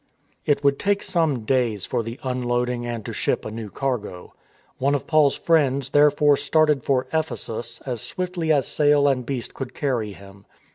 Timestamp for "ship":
3.13-3.45